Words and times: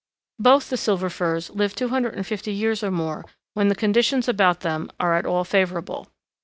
Both 0.39 0.71
the 0.71 0.77
Silver 0.77 1.11
Firs 1.11 1.51
live 1.51 1.75
250 1.75 2.51
years 2.51 2.83
or 2.83 2.89
more 2.89 3.23
when 3.53 3.67
the 3.67 3.75
conditions 3.75 4.27
about 4.27 4.61
them 4.61 4.89
are 4.99 5.13
at 5.13 5.27
all 5.27 5.43
favorable. 5.43 6.07